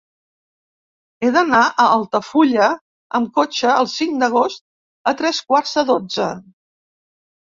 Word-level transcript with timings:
He 1.25 1.27
d'anar 1.33 1.57
a 1.65 1.83
Altafulla 1.97 2.69
amb 3.19 3.29
cotxe 3.35 3.73
el 3.81 3.89
cinc 3.91 4.17
d'agost 4.23 4.63
a 5.13 5.13
tres 5.21 5.43
quarts 5.53 5.77
de 5.81 5.85
dotze. 5.91 6.27